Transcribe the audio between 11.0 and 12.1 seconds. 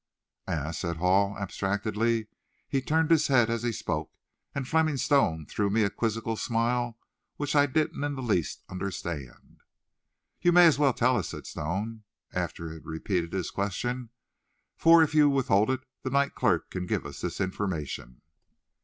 us," said Stone,